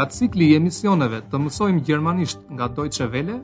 nga 0.00 0.08
cikli 0.08 0.46
i 0.48 0.54
emisioneve 0.56 1.18
të 1.28 1.36
mësojmë 1.44 1.82
gjermanisht 1.84 2.46
nga 2.56 2.70
Deutsche 2.72 3.04
vele, 3.12 3.34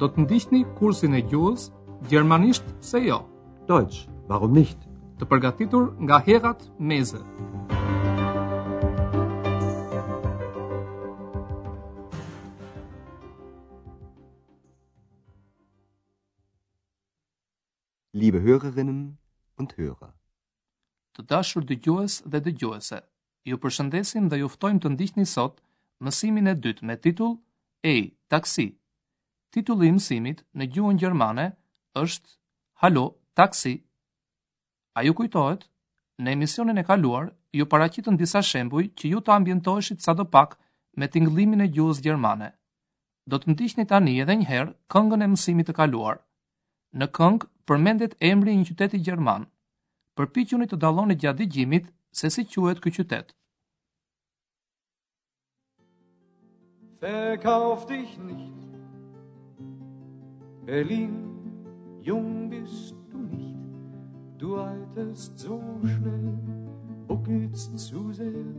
do 0.00 0.06
të 0.08 0.22
ndihni 0.24 0.62
kursin 0.78 1.12
e 1.18 1.18
gjuhës 1.28 1.66
Gjermanisht 2.08 2.64
se 2.80 3.02
jo. 3.04 3.18
Deutsch, 3.68 4.06
warum 4.30 4.54
nicht? 4.56 4.78
Të 5.20 5.28
përgatitur 5.28 5.84
nga 6.08 6.16
Herat 6.24 6.64
Meze. 6.80 7.20
Liebe 18.16 18.40
Hörerinnen 18.48 19.02
und 19.60 19.76
Hörer. 19.76 20.14
Të 21.12 21.28
dashur 21.34 21.68
dëgjues 21.68 22.22
dhe 22.24 22.40
dëgjuese, 22.48 23.04
ju 23.44 23.60
përshëndesim 23.60 24.32
dhe 24.32 24.40
juftojmë 24.46 24.86
të 24.86 24.96
ndihni 24.96 25.28
sot 25.36 25.60
mësimin 26.06 26.50
e 26.52 26.54
dytë 26.66 26.86
me 26.88 26.94
titull 27.04 27.32
E, 27.84 27.94
taksi. 28.34 28.66
Titulli 29.54 29.88
i 29.90 29.94
mësimit 29.96 30.44
në 30.60 30.66
gjuhën 30.74 31.00
gjermane 31.02 31.46
është 32.02 32.34
Halo, 32.82 33.04
taksi. 33.38 33.72
A 34.98 35.02
ju 35.06 35.14
kujtohet 35.18 35.66
në 36.22 36.34
emisionin 36.36 36.78
e 36.78 36.84
kaluar 36.90 37.28
ju 37.58 37.66
paraqitën 37.72 38.18
disa 38.20 38.42
shembuj 38.50 38.84
që 39.00 39.12
ju 39.12 39.20
ta 39.26 39.36
ambientoheshit 39.38 40.02
sadopak 40.04 40.56
me 40.98 41.08
tingëllimin 41.14 41.64
e 41.64 41.68
gjuhës 41.76 42.02
gjermane. 42.04 42.50
Do 43.30 43.38
të 43.38 43.50
ndiqni 43.54 43.84
tani 43.90 44.18
edhe 44.22 44.36
një 44.40 44.48
herë 44.50 44.74
këngën 44.92 45.24
e 45.26 45.30
mësimit 45.34 45.68
të 45.70 45.76
kaluar. 45.80 46.20
Në 46.98 47.06
këngë 47.18 47.48
përmendet 47.68 48.18
emri 48.30 48.52
i 48.54 48.60
një 48.60 48.68
qyteti 48.70 49.02
gjerman. 49.06 49.46
Përpiquni 50.16 50.66
të 50.70 50.78
dalloni 50.82 51.18
gjatë 51.22 51.42
dëgjimit 51.44 51.90
se 52.20 52.30
si 52.36 52.44
quhet 52.52 52.82
ky 52.82 52.90
qytet. 52.98 53.34
verkauf 57.00 57.86
dich 57.86 58.18
nicht. 58.18 58.52
Berlin, 60.66 61.40
jung 62.00 62.50
bist 62.50 62.94
du 63.10 63.18
nicht, 63.18 63.56
du 64.38 64.56
alterst 64.56 65.38
so 65.38 65.62
schnell, 65.82 66.38
buckelst 67.06 67.78
zu 67.78 68.12
sehr, 68.12 68.54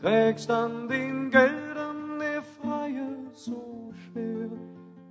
trägst 0.00 0.50
an 0.50 0.88
den 0.88 1.30
Geldern 1.30 2.18
der 2.18 2.42
Freie 2.42 3.08
so 3.32 3.92
schwer, 3.92 4.48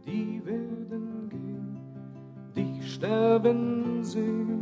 die 0.05 0.41
werden 0.45 1.29
gehen, 1.29 1.77
dich 2.55 2.93
sterben 2.93 4.03
sehen. 4.03 4.60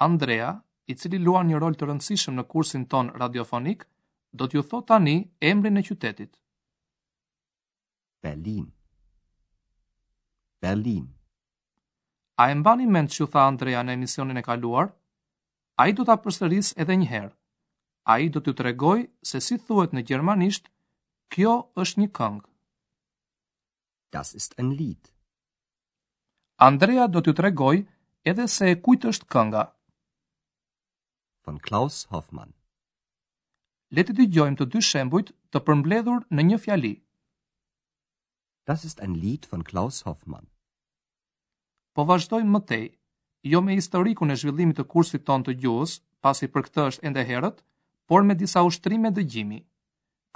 Andrea, 0.00 0.54
i 0.90 0.94
cili 0.96 1.18
luan 1.22 1.50
një 1.50 1.58
rol 1.60 1.74
të 1.76 1.86
rëndësishëm 1.90 2.36
në 2.38 2.44
kursin 2.52 2.84
ton 2.92 3.10
radiofonik, 3.20 3.82
do 4.38 4.46
t'ju 4.48 4.62
thot 4.70 4.86
tani 4.92 5.14
emri 5.48 5.70
në 5.74 5.82
qytetit. 5.88 6.30
Berlin 8.26 8.66
Berlin 10.64 11.04
A 12.38 12.46
e 12.50 12.54
mba 12.58 12.76
një 12.78 12.86
mend 12.94 13.10
që 13.14 13.26
tha 13.32 13.44
Andrea 13.50 13.82
në 13.84 13.94
emisionin 13.98 14.38
e 14.38 14.42
kaluar? 14.46 14.88
A 15.82 15.88
i 15.90 15.92
do 15.98 16.06
t'a 16.06 16.16
përstëris 16.24 16.72
edhe 16.82 16.94
njëherë. 16.98 17.32
A 18.14 18.18
i 18.24 18.30
do 18.34 18.40
t'ju 18.42 18.54
të 18.58 18.66
regoj 18.68 19.00
se 19.30 19.40
si 19.46 19.58
thuet 19.66 19.92
në 19.94 20.04
Gjermanisht, 20.08 20.70
kjo 21.34 21.52
është 21.84 22.00
një 22.04 22.08
këngë. 22.18 22.44
Das 24.16 24.32
ist 24.40 24.54
ein 24.62 24.70
Lied. 24.80 25.10
Andrea 26.68 27.06
do 27.08 27.20
t'ju 27.20 27.34
tregoj 27.42 27.82
edhe 28.32 28.48
se 28.56 28.70
e 28.72 28.78
kujt 28.86 29.04
është 29.12 29.28
kënga 29.34 29.64
von 31.48 31.56
Klaus 31.66 31.96
Hoffmann. 32.12 32.52
Le 33.96 34.02
të 34.04 34.14
dëgjojmë 34.18 34.58
të 34.60 34.64
dy 34.72 34.80
shembujt 34.86 35.28
të 35.54 35.62
përmbledhur 35.68 36.26
në 36.36 36.42
një 36.48 36.56
fjali. 36.64 36.90
Das 38.68 38.82
ist 38.88 39.00
ein 39.04 39.14
Lied 39.22 39.46
von 39.52 39.62
Klaus 39.70 40.02
Hoffmann. 40.08 40.50
Po 41.96 42.04
vazhdojmë 42.10 42.52
më 42.56 42.60
tej, 42.72 42.84
jo 43.52 43.62
me 43.64 43.76
historikun 43.78 44.34
e 44.34 44.36
zhvillimit 44.42 44.76
të 44.80 44.84
kursit 44.92 45.24
tonë 45.30 45.46
të 45.48 45.54
gjuhës, 45.62 45.94
pasi 46.26 46.50
për 46.52 46.66
këtë 46.66 46.84
është 46.90 47.08
ende 47.10 47.24
herët, 47.30 47.64
por 48.10 48.28
me 48.28 48.36
disa 48.42 48.66
ushtrime 48.68 49.14
dëgjimi. 49.16 49.62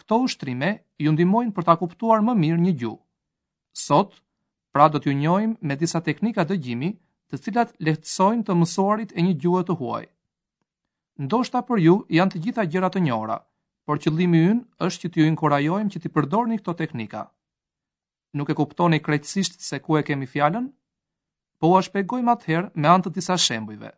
Këto 0.01 0.22
ushtrime 0.28 0.72
ju 1.05 1.12
ndihmojnë 1.12 1.53
për 1.59 1.69
ta 1.69 1.77
kuptuar 1.83 2.25
më 2.25 2.39
mirë 2.41 2.62
një 2.65 2.75
gjuhë. 2.84 3.03
Sot, 3.84 4.17
pra 4.72 4.89
do 4.95 5.01
t'ju 5.03 5.19
njohim 5.21 5.53
me 5.61 5.77
disa 5.84 6.01
teknika 6.09 6.49
dëgjimi, 6.53 6.91
të 7.28 7.43
cilat 7.45 7.77
lehtësojnë 7.84 8.49
të 8.49 8.56
mësuarit 8.62 9.12
e 9.19 9.28
një 9.28 9.37
gjuhe 9.45 9.65
të 9.69 9.78
huaj 9.83 10.05
ndoshta 11.21 11.61
për 11.69 11.81
ju 11.84 11.95
janë 12.17 12.33
të 12.34 12.41
gjitha 12.45 12.65
gjëra 12.73 12.89
të 12.95 13.00
njohura, 13.05 13.37
por 13.91 14.00
qëllimi 14.03 14.41
ynë 14.50 14.87
është 14.87 15.06
që 15.06 15.09
t'ju 15.15 15.27
inkurajojmë 15.33 15.93
që 15.95 16.00
të 16.05 16.12
përdorni 16.17 16.59
këto 16.61 16.73
teknika. 16.81 17.25
Nuk 18.39 18.49
e 18.49 18.56
kuptoni 18.56 19.00
krejtësisht 19.05 19.61
se 19.67 19.81
ku 19.84 19.99
e 19.99 20.03
kemi 20.09 20.27
fjalën? 20.33 20.71
Po 21.61 21.72
ua 21.75 21.83
shpjegojmë 21.84 22.33
atëherë 22.37 22.71
me 22.81 22.89
anë 22.95 23.06
të 23.06 23.15
disa 23.19 23.37
shembujve. 23.39 23.91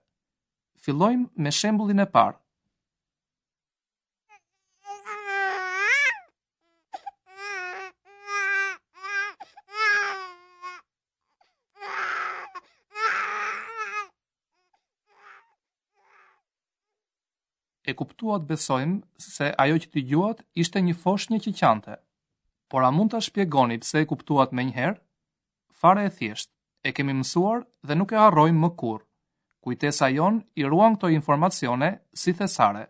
Fillojmë 0.85 1.31
me 1.47 1.51
shembullin 1.61 2.03
e 2.03 2.09
parë. 2.17 2.41
e 17.85 17.93
kuptuat 17.95 18.45
besojmë 18.49 19.03
se 19.23 19.49
ajo 19.61 19.79
që 19.83 19.91
t'i 19.93 20.03
gjuat 20.09 20.39
ishte 20.65 20.81
një 20.85 20.95
fosh 21.05 21.27
një 21.33 21.39
që 21.45 21.53
qante. 21.59 21.97
Por 22.71 22.85
a 22.87 22.91
mund 22.91 23.13
t'a 23.13 23.21
shpjegoni 23.21 23.77
pse 23.83 24.03
e 24.03 24.09
kuptuat 24.11 24.53
me 24.57 24.65
njëherë? 24.71 24.99
Fare 25.81 26.07
e 26.09 26.13
thjesht, 26.17 26.51
e 26.89 26.93
kemi 26.97 27.13
mësuar 27.21 27.65
dhe 27.87 27.95
nuk 27.99 28.15
e 28.17 28.21
harrojmë 28.23 28.63
më 28.65 28.71
kur. 28.81 29.03
Kujtesa 29.65 30.09
jon 30.17 30.41
i 30.61 30.65
ruan 30.69 30.97
këto 30.97 31.13
informacione 31.13 31.91
si 32.23 32.33
thesare. 32.33 32.87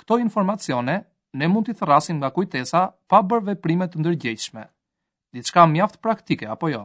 Këto 0.00 0.18
informacione 0.24 0.96
ne 1.38 1.46
mund 1.48 1.68
t'i 1.68 1.76
thrasim 1.78 2.16
nga 2.20 2.30
kujtesa 2.32 2.82
pa 3.08 3.20
bërve 3.22 3.54
veprime 3.54 3.88
të 3.88 4.00
ndërgjegjshme. 4.00 4.64
Diçka 5.34 5.66
mjaft 5.66 6.00
praktike 6.02 6.48
apo 6.54 6.68
jo? 6.72 6.84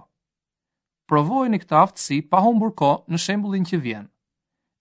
Provojeni 1.10 1.58
këtë 1.64 1.76
aftësi 1.84 2.18
pa 2.30 2.42
humbur 2.46 2.74
kohë 2.80 3.08
në 3.14 3.18
shembullin 3.24 3.66
që 3.66 3.78
vjen. 3.84 4.08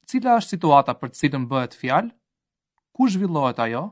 Cila 0.08 0.36
është 0.40 0.54
situata 0.54 0.94
për 0.96 1.10
cilën 1.18 1.44
bëhet 1.50 1.74
fjalë? 1.76 2.12
ku 2.98 3.06
zhvillohet 3.08 3.58
ajo? 3.58 3.82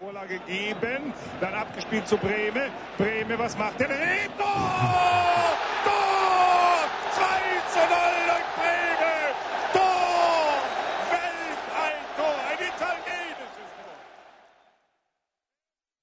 Vorlage 0.00 0.38
geben, 0.48 1.02
dann 1.40 1.54
abgespielt 1.62 2.06
zu 2.12 2.16
was 3.42 3.52
macht 3.60 3.80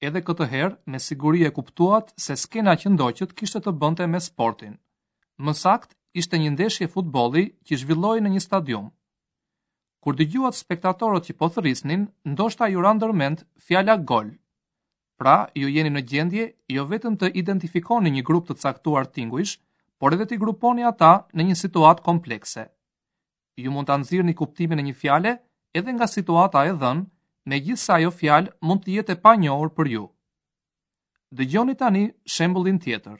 edhe 0.07 0.21
këtë 0.21 0.45
herë 0.49 0.77
me 0.85 0.99
siguri 1.05 1.41
e 1.43 1.49
kuptuat 1.57 2.13
se 2.25 2.35
skena 2.45 2.73
që 2.81 2.93
ndoqët 2.95 3.33
kishtë 3.37 3.59
të 3.67 3.71
bënte 3.81 4.05
me 4.15 4.21
sportin. 4.29 4.73
Më 5.45 5.53
sakt, 5.61 5.93
ishte 6.21 6.37
një 6.41 6.53
ndeshje 6.55 6.89
futboli 6.95 7.43
që 7.67 7.73
zhvilloj 7.83 8.17
në 8.21 8.29
një 8.35 8.41
stadium 8.47 8.93
kur 10.07 10.15
dëgjuat 10.15 10.55
spektatorët 10.55 11.25
që 11.27 11.33
po 11.35 11.49
thërisnin, 11.51 12.05
ndoshta 12.31 12.69
ju 12.71 12.79
randërment 12.83 13.41
fjalla 13.59 13.95
fjala 13.97 14.03
gol. 14.09 14.27
Pra, 15.19 15.35
ju 15.61 15.67
jeni 15.67 15.89
në 15.91 16.01
gjendje 16.09 16.45
jo 16.75 16.85
vetëm 16.91 17.17
të 17.19 17.33
identifikoni 17.41 18.09
një 18.15 18.23
grup 18.29 18.45
të 18.47 18.55
caktuar 18.61 19.09
tingujsh, 19.17 19.57
por 19.99 20.13
edhe 20.15 20.25
të 20.29 20.37
gruponi 20.43 20.85
ata 20.89 21.09
në 21.35 21.47
një 21.49 21.55
situatë 21.63 22.05
komplekse. 22.07 22.63
Ju 23.63 23.71
mund 23.75 23.89
të 23.89 23.97
anëzirë 23.97 24.27
një 24.29 24.35
kuptimin 24.39 24.79
e 24.79 24.85
një 24.87 24.95
fjale 25.01 25.33
edhe 25.75 25.95
nga 25.97 26.07
situata 26.07 26.63
e 26.69 26.73
dhënë, 26.83 27.03
me 27.49 27.59
gjithsa 27.65 27.99
jo 27.99 28.11
fjalë 28.21 28.53
mund 28.63 28.85
të 28.85 28.93
jetë 29.01 29.17
e 29.17 29.21
pa 29.25 29.35
njohur 29.43 29.73
për 29.75 29.91
ju. 29.95 30.05
Dëgjoni 31.35 31.75
tani 31.83 32.05
shembullin 32.35 32.79
tjetër. 32.79 33.19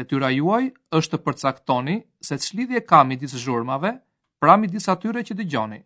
Detyra 0.00 0.30
juaj 0.38 0.64
është 0.96 1.18
të 1.18 1.22
përcaktoni 1.28 1.98
se 2.26 2.40
të 2.40 2.44
shlidhje 2.48 2.80
ka 2.88 3.04
midis 3.04 3.34
disë 3.36 3.44
zhurmave, 3.44 3.94
pra 4.44 4.56
disa 4.68 4.94
tyre 5.00 5.24
që 5.24 5.34
dëgjoni. 5.40 5.78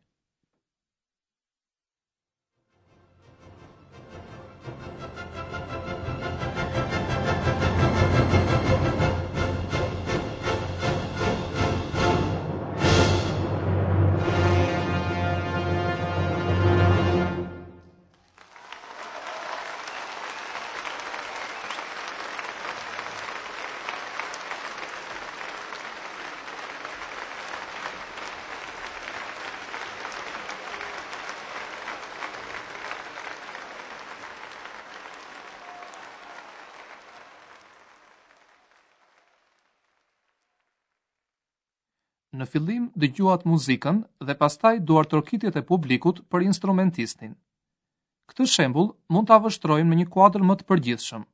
Në 42.39 42.47
fillim 42.47 42.83
dëgjuat 43.03 43.43
muzikën 43.51 43.97
dhe 44.29 44.35
pastaj 44.41 44.77
rokitjet 45.15 45.57
e 45.59 45.63
publikut 45.71 46.17
për 46.31 46.45
instrumentistin. 46.51 47.33
Këtë 48.31 48.45
shembull 48.53 48.93
mund 49.15 49.29
ta 49.31 49.39
vështrojmë 49.43 49.91
në 49.91 49.97
një 50.03 50.07
kuadrë 50.17 50.47
më 50.51 50.55
të 50.61 50.65
përgjithshëm. 50.71 51.25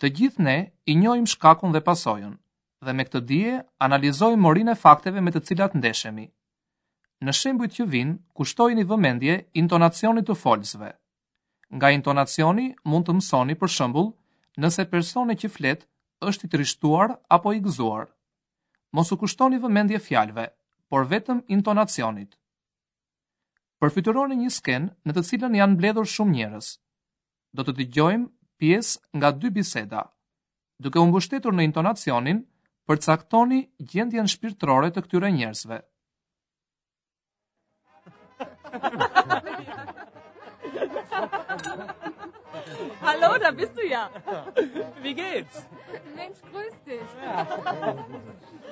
Të 0.00 0.06
gjithë 0.18 0.42
ne 0.46 0.56
i 0.90 0.92
njohim 1.02 1.26
shkakun 1.34 1.70
dhe 1.76 1.84
pasojën 1.90 2.32
dhe 2.86 2.92
me 2.96 3.04
këtë 3.06 3.20
dije 3.28 3.60
analizojmë 3.86 4.42
morin 4.46 4.70
e 4.72 4.74
fakteve 4.80 5.20
me 5.22 5.30
të 5.34 5.40
cilat 5.48 5.76
ndeshemi. 5.78 6.26
Në 7.24 7.32
shembujt 7.40 7.76
që 7.78 7.86
vin, 7.94 8.10
i 8.82 8.88
vëmendje 8.90 9.36
intonacionit 9.62 10.26
të 10.28 10.34
folësve. 10.42 10.90
Nga 11.78 11.88
intonacioni 12.00 12.66
mund 12.90 13.06
të 13.06 13.12
mësoni 13.20 13.54
për 13.62 13.70
shembull 13.76 14.10
nëse 14.62 14.88
personi 14.96 15.38
që 15.42 15.48
flet 15.58 15.86
është 16.30 16.44
i 16.44 16.50
trishtuar 16.56 17.14
apo 17.38 17.54
i 17.56 17.62
gëzuar 17.64 18.04
mos 18.94 19.10
u 19.12 19.16
kushtoni 19.18 19.58
vëmendje 19.58 19.98
fjalëve, 20.06 20.44
por 20.90 21.08
vetëm 21.10 21.40
intonacionit. 21.50 22.36
Përfituroni 23.82 24.36
një 24.38 24.50
skenë 24.56 25.08
në 25.08 25.16
të 25.16 25.24
cilën 25.30 25.56
janë 25.58 25.74
mbledhur 25.74 26.06
shumë 26.14 26.34
njerëz. 26.36 26.68
Do 27.58 27.66
të 27.66 27.74
dëgjojmë 27.80 28.30
pjesë 28.62 29.18
nga 29.18 29.32
dy 29.42 29.50
biseda. 29.56 30.04
Duke 30.84 31.02
u 31.02 31.08
mbështetur 31.10 31.56
në 31.56 31.66
intonacionin, 31.72 32.44
përcaktoni 32.88 33.58
gjendjen 33.90 34.30
shpirtërore 34.30 34.92
të 34.94 35.02
këtyre 35.08 35.30
njerëzve. 35.34 35.80
Hallo, 43.04 43.30
da 43.42 43.50
bist 43.58 43.74
du 43.78 43.84
ja. 43.90 44.06
Wie 45.04 45.14
geht's? 45.18 45.66
Mensch, 46.16 46.40
grüß 46.50 46.76
dich. 46.86 48.62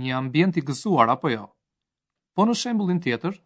Një 0.00 0.12
ambient 0.18 0.56
i 0.60 0.64
gëzuar 0.70 1.10
apo 1.16 1.32
jo? 1.32 1.48
Po 2.38 2.46
në 2.46 2.54
shembullin 2.60 3.00
tjetër? 3.04 3.40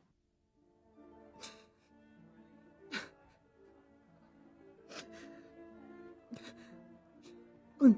Und 7.80 7.96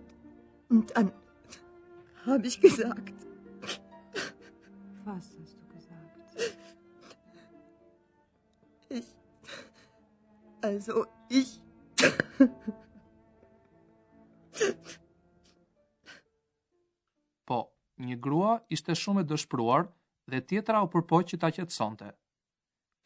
und 0.74 0.86
dann 0.94 1.10
habe 2.26 2.46
ich 2.46 2.60
gesagt. 2.60 3.12
Was 5.04 5.30
hast 5.34 5.58
du 5.58 5.66
gesagt? 5.74 6.64
Ich 8.90 9.12
also 10.62 11.06
ich 11.28 11.60
po, 17.50 17.58
një 18.06 18.16
grua 18.24 18.52
ishte 18.76 18.92
shumë 19.02 19.20
e 19.22 19.24
dëshpruar 19.32 19.84
dhe 20.32 20.40
tjetra 20.50 20.82
u 20.84 20.86
përpoj 20.94 21.22
që 21.32 21.36
ta 21.42 21.48
qetësonte. 21.58 22.08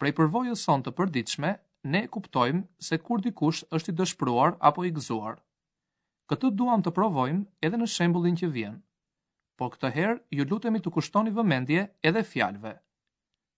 Prej 0.01 0.13
përvojës 0.21 0.61
sonë 0.67 0.85
të 0.87 0.91
përdiqme, 1.01 1.51
ne 1.93 2.01
kuptojmë 2.15 2.63
se 2.89 2.95
kur 3.07 3.19
dikush 3.27 3.61
është 3.79 3.89
i 3.95 3.99
dëshpruar 4.03 4.51
apo 4.71 4.81
i 4.89 4.93
gëzuar. 4.97 5.37
Këtë 6.31 6.47
duam 6.59 6.81
të 6.87 6.91
provojmë 6.99 7.47
edhe 7.69 7.77
në 7.81 7.87
shembulin 7.97 8.37
që 8.41 8.47
vjen. 8.55 8.77
Po 9.59 9.65
këtë 9.75 9.89
herë 9.97 10.19
ju 10.39 10.43
lutemi 10.51 10.81
të 10.83 10.89
kushtoni 10.95 11.31
vëmendje 11.37 11.83
edhe 12.09 12.25
fjalëve. 12.33 12.75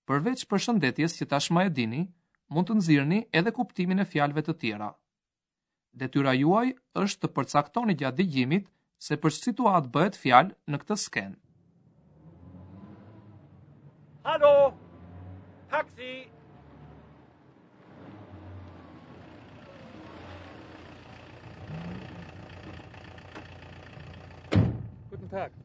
Përveç 0.08 0.40
përshëndetjes 0.50 1.12
që 1.20 1.24
tashmë 1.34 1.60
e 1.68 1.70
dini, 1.78 2.02
mund 2.52 2.66
të 2.68 2.72
nxirrni 2.80 3.20
edhe 3.40 3.52
kuptimin 3.58 4.02
e 4.02 4.08
fjalëve 4.08 4.42
të 4.48 4.54
tjera 4.64 4.90
detyra 6.00 6.32
juaj 6.36 6.70
është 7.00 7.24
të 7.26 7.30
përcaktoni 7.38 7.96
gjatë 8.02 8.18
dëgjimit 8.22 8.68
se 9.06 9.18
për 9.22 9.34
situatë 9.38 9.92
bëhet 9.96 10.16
fjalë 10.16 10.56
në 10.72 10.80
këtë 10.84 10.98
skenë. 11.04 11.38
Hallo. 14.24 14.52
Taksi. 15.72 16.12
Guten 25.10 25.28
Tag. 25.36 25.60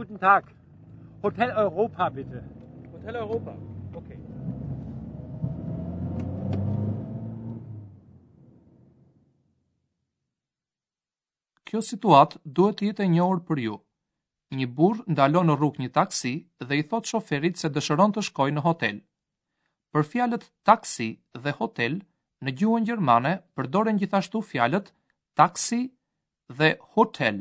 Guten 0.00 0.22
Tag. 0.26 0.52
Hotel 1.22 1.52
Europa 1.64 2.10
bitte. 2.18 2.42
Hotel 2.94 3.20
Europa. 3.24 3.56
kjo 11.72 11.80
situatë 11.88 12.38
duhet 12.56 12.76
të 12.80 12.86
jetë 12.90 13.04
e 13.06 13.08
njohur 13.10 13.38
për 13.48 13.60
ju. 13.64 13.76
Një 14.56 14.66
burr 14.76 14.98
ndalon 15.14 15.46
në 15.48 15.54
rrugë 15.56 15.80
një 15.82 15.90
taksi 15.96 16.32
dhe 16.68 16.74
i 16.76 16.82
thot 16.90 17.06
shoferit 17.10 17.56
se 17.60 17.70
dëshiron 17.72 18.12
të 18.12 18.24
shkojë 18.26 18.54
në 18.58 18.64
hotel. 18.66 18.98
Për 19.92 20.04
fjalët 20.10 20.42
taksi 20.68 21.06
dhe 21.44 21.54
hotel 21.60 21.94
në 22.44 22.52
gjuhën 22.60 22.84
gjermane 22.88 23.32
përdoren 23.56 23.96
gjithashtu 24.02 24.42
fjalët 24.50 24.90
taksi 25.40 25.78
dhe 26.58 26.68
hotel. 26.96 27.38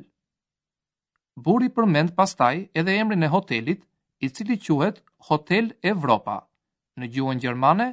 Burri 1.47 1.67
përmend 1.77 2.15
pastaj 2.19 2.63
edhe 2.79 2.95
emrin 3.03 3.27
e 3.27 3.31
hotelit, 3.35 3.83
i 4.25 4.29
cili 4.29 4.57
quhet 4.63 5.01
Hotel 5.27 5.71
Europa, 5.91 6.35
në 6.99 7.07
gjuhën 7.13 7.39
gjermane 7.43 7.87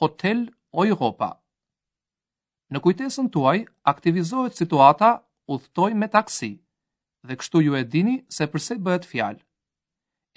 Hotel 0.00 0.44
Europa. 0.84 1.30
Në 2.70 2.78
kujtesën 2.84 3.30
tuaj 3.34 3.58
aktivizohet 3.94 4.58
situata 4.60 5.10
udhtoj 5.54 5.92
me 6.00 6.08
taksi, 6.16 6.50
dhe 7.28 7.34
kështu 7.40 7.58
ju 7.66 7.72
e 7.80 7.82
dini 7.92 8.16
se 8.36 8.46
përse 8.52 8.74
bëhet 8.86 9.08
fjalë. 9.12 9.40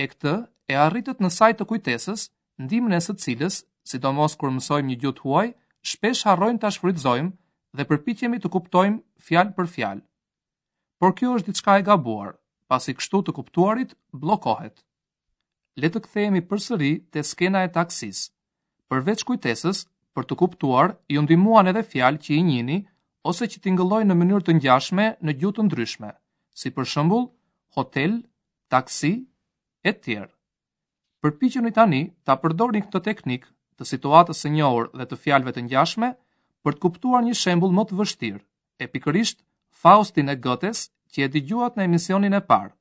E 0.03 0.05
këtë 0.11 0.33
e 0.73 0.79
arritët 0.85 1.21
në 1.21 1.29
sajtë 1.37 1.59
të 1.61 1.69
kujtesës, 1.71 2.21
ndimën 2.65 2.97
e 2.99 3.01
së 3.07 3.13
cilës, 3.23 3.55
sidomos 3.91 4.37
kur 4.41 4.53
mësojmë 4.57 4.89
një 4.89 4.97
gjutë 5.03 5.23
huaj, 5.27 5.49
shpesh 5.91 6.25
harrojmë 6.29 6.61
të 6.63 6.73
shfrytëzojmë 6.77 7.33
dhe 7.77 7.87
përpikjemi 7.91 8.39
të 8.41 8.53
kuptojmë 8.55 9.25
fjalë 9.27 9.55
për 9.59 9.69
fjalë. 9.75 10.03
Por 11.01 11.11
kjo 11.17 11.37
është 11.37 11.49
diçka 11.53 11.75
e 11.81 11.85
gabuar, 11.89 12.31
pasi 12.71 12.95
kështu 12.97 13.21
të 13.27 13.31
kuptuarit 13.37 13.95
blokohet. 14.23 14.81
Le 15.81 15.87
të 15.93 15.99
kthehemi 16.05 16.41
përsëri 16.49 16.91
te 17.13 17.19
skena 17.29 17.63
e 17.67 17.71
taksisë. 17.77 18.29
Përveç 18.91 19.23
kujtesës, 19.29 19.85
për 20.15 20.23
të 20.29 20.35
kuptuar, 20.41 20.89
ju 21.13 21.21
ndihmuan 21.25 21.69
edhe 21.71 21.85
fjalë 21.91 22.21
që 22.25 22.31
i 22.39 22.43
njihni 22.49 22.77
ose 23.29 23.47
që 23.51 23.61
tingëllojnë 23.65 24.11
në 24.11 24.15
mënyrë 24.19 24.45
të 24.47 24.53
ngjashme 24.59 25.05
në 25.27 25.35
gjutë 25.41 25.65
ndryshme, 25.67 26.09
si 26.61 26.71
për 26.75 26.87
shëmbull, 26.93 27.25
hotel, 27.77 28.17
taksi, 28.73 29.11
e 29.87 29.91
tjerë. 29.93 30.31
Përpichën 31.23 31.67
i 31.69 31.73
tani 31.77 32.01
ta 32.27 32.35
përdorin 32.43 32.83
këtë 32.85 32.99
teknik 33.07 33.47
të 33.79 33.87
situatës 33.91 34.43
së 34.43 34.51
njohur 34.57 34.89
dhe 34.99 35.07
të 35.07 35.19
fjalëve 35.23 35.53
të 35.55 35.63
ngjashme 35.67 36.09
për 36.63 36.75
të 36.75 36.81
kuptuar 36.83 37.23
një 37.23 37.35
shembull 37.43 37.73
më 37.77 37.85
të 37.89 37.99
vështirë, 38.01 38.43
e 38.83 38.87
pikërisht 38.91 39.39
Faustin 39.83 40.29
e 40.31 40.35
gëtes 40.43 40.83
që 41.15 41.25
e 41.25 41.31
dëgjuat 41.33 41.79
në 41.79 41.87
emisionin 41.87 42.35
e 42.37 42.41
parë. 42.51 42.73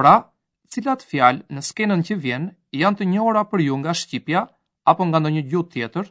Pra, 0.00 0.14
cilat 0.72 1.04
fjalë 1.10 1.46
në 1.56 1.64
skenën 1.68 2.02
që 2.08 2.18
vjen 2.24 2.50
janë 2.80 2.98
të 3.02 3.10
njohura 3.12 3.44
për 3.52 3.66
ju 3.68 3.76
nga 3.82 3.92
shqipja 4.00 4.42
apo 4.92 5.04
nga 5.08 5.18
ndonjë 5.20 5.44
gjuhë 5.50 5.70
tjetër? 5.76 6.06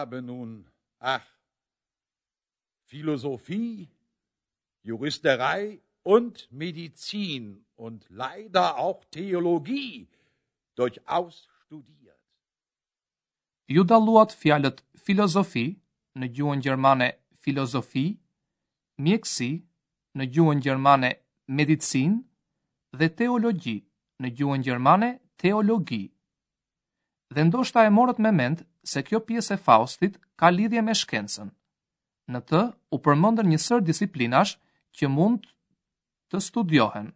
Abenun, 0.00 0.52
ach 1.00 1.28
Filosofi, 2.94 3.88
Juristerei 4.86 5.80
und 6.04 6.34
Medizin 6.52 7.64
und 7.74 8.00
leider 8.08 8.66
auch 8.78 9.04
Theologie 9.16 9.96
durchaus 10.78 11.34
studiert. 11.66 12.20
Ju 13.74 13.82
dalluat 13.90 14.30
fjalët 14.40 14.78
filozofi 15.06 15.64
në 16.20 16.28
gjuhën 16.38 16.62
gjermane 16.66 17.08
filozofi, 17.44 18.06
mjeksi 19.06 19.50
në 20.18 20.28
gjuhën 20.36 20.62
gjermane 20.66 21.10
medicin 21.58 22.14
dhe 23.00 23.08
teologji 23.20 23.76
në 24.22 24.32
gjuhën 24.38 24.62
gjermane 24.68 25.10
teologi. 25.42 26.02
Dhe 27.34 27.42
ndoshta 27.48 27.86
e 27.90 27.90
morët 27.98 28.22
me 28.26 28.30
mend 28.42 28.62
se 28.92 29.02
kjo 29.08 29.18
pjesë 29.28 29.56
e 29.58 29.60
Faustit 29.66 30.22
ka 30.38 30.54
lidhje 30.54 30.86
me 30.86 30.94
shkencën. 31.02 31.50
Në 32.32 32.40
të 32.50 32.60
u 32.90 32.98
përmendën 33.06 33.48
një 33.52 33.58
sër 33.62 33.82
disiplinash 33.86 34.54
që 34.98 35.10
mund 35.14 35.48
të 36.32 36.40
studiohen. 36.46 37.10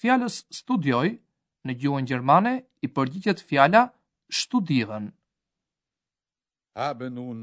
Fjalës 0.00 0.36
studioj 0.56 1.06
në 1.66 1.76
gjuhën 1.84 2.08
gjermane 2.10 2.52
i 2.86 2.90
përgjigjet 2.98 3.40
fjala 3.50 3.82
studieren. 4.40 5.06
Haben 6.76 7.14
nun 7.18 7.40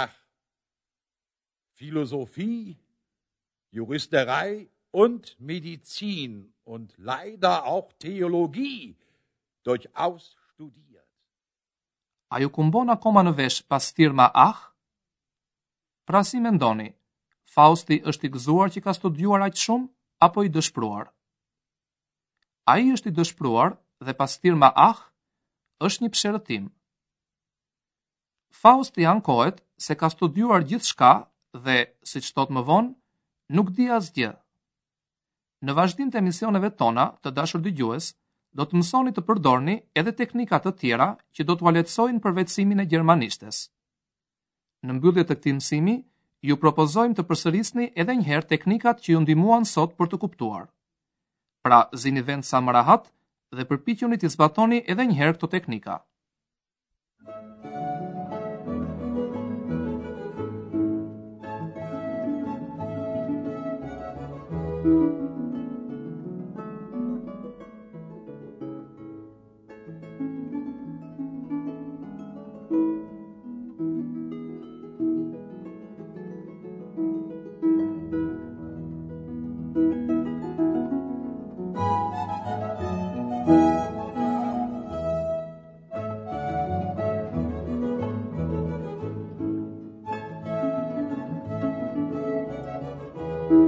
ach 0.00 0.12
Philosophie, 1.78 2.76
Juristerei 3.76 4.68
und 5.02 5.32
Medizin 5.50 6.36
und 6.74 6.92
leider 7.10 7.56
auch 7.72 7.90
Theologie 8.04 8.94
durchaus 9.66 10.28
studiert. 10.52 11.08
A 12.28 12.40
ju 12.42 12.52
kumbon 12.58 12.90
akoma 12.96 13.24
në 13.26 13.36
vesh 13.40 13.62
pas 13.72 13.90
firma 14.00 14.30
ach? 14.48 14.62
Pra 16.06 16.20
si 16.28 16.38
mendoni, 16.40 16.88
Fausti 17.54 17.96
është 18.10 18.28
i 18.28 18.30
gëzuar 18.34 18.70
që 18.74 18.80
ka 18.84 18.92
studuar 18.96 19.40
aqë 19.46 19.58
shumë, 19.60 19.86
apo 20.26 20.44
i 20.46 20.50
dëshpruar? 20.56 21.08
A 22.70 22.74
i 22.84 22.92
është 22.96 23.10
i 23.10 23.14
dëshpruar 23.16 23.72
dhe 24.06 24.14
pas 24.20 24.36
të 24.36 24.42
tirma 24.44 24.68
është 25.86 26.04
një 26.04 26.10
pshërëtim. 26.16 26.68
Fausti 28.60 29.04
ankohet 29.14 29.58
se 29.86 29.94
ka 30.02 30.10
studuar 30.14 30.62
gjithë 30.72 30.88
shka 30.92 31.10
dhe, 31.66 31.76
si 32.12 32.20
që 32.26 32.30
tot 32.38 32.50
më 32.56 32.62
vonë, 32.70 32.94
nuk 33.56 33.70
di 33.78 33.90
asgjë. 33.98 34.30
Në 35.66 35.72
vazhdim 35.80 36.10
të 36.12 36.20
emisioneve 36.22 36.70
tona 36.82 37.08
të 37.22 37.30
dashur 37.40 37.60
dy 37.66 37.72
gjues, 37.80 38.12
do 38.58 38.62
të 38.68 38.76
mësoni 38.80 39.12
të 39.16 39.22
përdorni 39.30 39.76
edhe 40.02 40.12
teknikat 40.22 40.62
të 40.62 40.72
tjera 40.82 41.08
që 41.36 41.42
do 41.50 41.54
të 41.58 41.66
valetsojnë 41.70 42.22
përvecimin 42.28 42.80
e 42.86 42.90
germanishtes 42.94 43.58
në 44.86 44.96
mbyllje 45.00 45.24
të 45.26 45.34
këtij 45.38 45.54
mësimi, 45.58 45.94
ju 46.48 46.56
propozojmë 46.62 47.16
të 47.18 47.24
përsërisni 47.30 47.88
edhe 47.98 48.14
një 48.20 48.26
herë 48.30 48.48
teknikat 48.54 49.00
që 49.02 49.14
ju 49.14 49.22
ndihmuan 49.24 49.66
sot 49.70 49.96
për 49.98 50.10
të 50.14 50.20
kuptuar. 50.24 50.68
Pra, 51.66 51.80
zini 52.02 52.22
vend 52.28 52.46
sa 52.46 52.60
më 52.62 52.76
rahat 52.78 53.08
dhe 53.56 53.66
përpiqjuni 53.70 54.20
të 54.22 54.30
zbatoni 54.36 54.82
edhe 54.94 55.08
një 55.10 55.18
herë 55.22 55.38
këto 55.38 55.50
teknika. 55.58 56.02
ju 93.46 93.58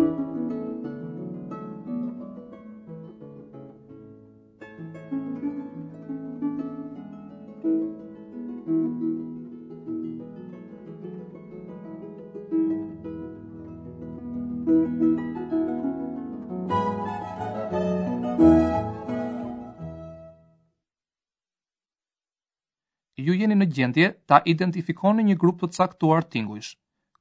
jeni 23.35 23.55
në 23.55 23.75
gjendje 23.75 24.15
ta 24.27 24.43
identifikoni 24.47 25.23
një 25.23 25.37
grup 25.37 25.61
të 25.61 25.71
caktuar 25.71 26.25
tingujsh. 26.25 26.77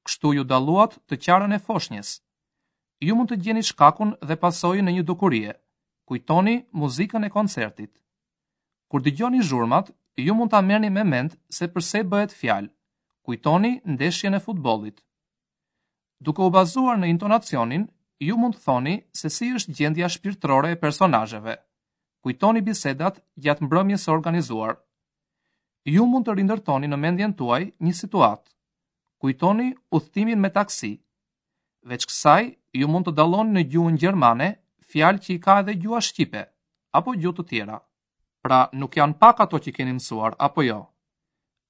Kështu 0.08 0.34
ju 0.40 0.44
daluat 0.48 1.04
të 1.06 1.16
qarën 1.28 1.54
e 1.54 1.60
foshnjës 1.70 2.18
ju 3.06 3.16
mund 3.16 3.30
të 3.32 3.38
gjeni 3.44 3.64
shkakun 3.64 4.14
dhe 4.26 4.36
pasojë 4.42 4.82
në 4.86 4.92
një 4.98 5.04
dukurie. 5.06 5.52
Kujtoni 6.08 6.58
muzikën 6.72 7.26
e 7.28 7.30
koncertit. 7.30 7.92
Kur 8.90 9.02
dëgjoni 9.04 9.42
zhurmat, 9.44 9.90
ju 10.16 10.34
mund 10.36 10.50
ta 10.52 10.62
merrni 10.62 10.90
me 10.90 11.04
mend 11.04 11.36
se 11.54 11.68
përse 11.68 12.02
bëhet 12.08 12.32
fjalë. 12.32 12.72
Kujtoni 13.28 13.82
ndeshjen 13.86 14.34
e 14.34 14.40
futbollit. 14.40 15.02
Duke 16.24 16.42
u 16.42 16.50
bazuar 16.50 16.98
në 16.98 17.10
intonacionin, 17.12 17.88
ju 18.24 18.38
mund 18.40 18.56
të 18.56 18.64
thoni 18.66 18.96
se 19.14 19.30
si 19.30 19.52
është 19.54 19.74
gjendja 19.78 20.10
shpirtërore 20.10 20.72
e 20.74 20.80
personazheve. 20.80 21.58
Kujtoni 22.24 22.62
bisedat 22.66 23.20
gjatë 23.38 23.68
mbrëmjes 23.68 24.08
së 24.08 24.14
organizuar. 24.14 24.78
Ju 25.86 26.06
mund 26.08 26.26
të 26.28 26.38
rindërtoni 26.40 26.88
në 26.90 26.98
mendjen 27.00 27.34
tuaj 27.38 27.64
një 27.80 27.94
situatë. 27.94 28.50
Kujtoni 29.22 29.74
udhtimin 29.92 30.40
me 30.42 30.50
taksi. 30.50 30.96
Veç 31.88 32.08
kësaj, 32.10 32.46
ju 32.80 32.88
mund 32.94 33.10
të 33.10 33.14
dalon 33.18 33.50
në 33.56 33.62
gjuhën 33.72 33.98
gjermane, 34.02 34.50
fjalë 34.92 35.22
që 35.24 35.30
i 35.36 35.42
ka 35.46 35.56
edhe 35.64 35.74
gjuha 35.82 36.02
shqipe, 36.08 36.44
apo 36.98 37.16
gjuhë 37.22 37.38
të 37.40 37.46
tjera. 37.50 37.78
Pra, 38.44 38.60
nuk 38.80 38.96
janë 39.00 39.18
pak 39.22 39.42
ato 39.46 39.58
që 39.66 39.72
keni 39.78 39.96
mësuar, 39.98 40.38
apo 40.48 40.62
jo. 40.64 40.80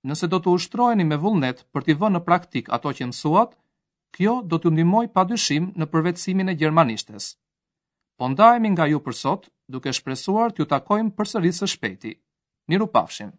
Nëse 0.07 0.27
do 0.29 0.39
të 0.41 0.49
ushtroheni 0.57 1.05
me 1.07 1.17
vullnet 1.23 1.63
për 1.73 1.85
t'i 1.87 1.95
vënë 2.01 2.17
në 2.19 2.23
praktik 2.27 2.69
ato 2.77 2.91
që 2.97 3.07
mësuat, 3.09 3.55
kjo 4.15 4.35
do 4.51 4.59
t'ju 4.59 4.71
ndihmojë 4.75 5.11
padyshim 5.15 5.71
në 5.79 5.85
përvetësimin 5.91 6.51
e 6.53 6.57
gjermanishtes. 6.59 7.31
Po 8.17 8.29
ndajemi 8.31 8.71
nga 8.73 8.85
ju 8.89 8.99
për 9.05 9.15
sot, 9.23 9.49
duke 9.73 9.91
shpresuar 9.97 10.53
t'ju 10.53 10.65
takojmë 10.71 11.15
përsëri 11.17 11.51
së 11.59 11.67
shpejti. 11.73 12.13
Miru 12.71 12.87
pafshin. 12.95 13.31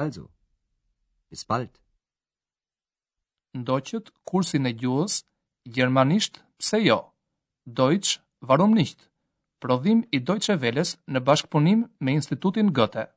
Also, 0.00 0.26
bis 1.30 1.44
bald. 1.50 1.72
Ndoqët 3.58 4.08
kursin 4.30 4.66
e 4.66 4.72
gjuhës 4.80 5.20
Gjermanisht, 5.74 6.42
pse 6.58 6.78
jo? 6.80 6.96
Deutsch, 7.64 8.18
warum 8.40 8.72
nicht? 8.74 9.08
Prodhim 9.60 10.02
i 10.18 10.22
Deutsche 10.30 10.58
Welles 10.64 10.94
në 11.14 11.24
bashkëpunim 11.30 11.86
me 12.08 12.18
Institutin 12.22 12.74
Goethe. 12.80 13.08